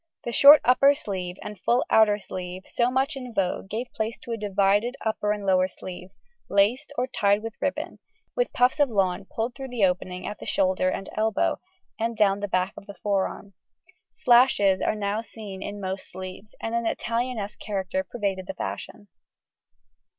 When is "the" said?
0.23-0.31, 9.67-9.85, 12.39-12.47, 12.87-12.95, 18.47-18.55